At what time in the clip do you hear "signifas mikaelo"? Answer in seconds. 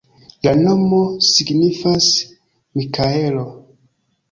1.27-3.49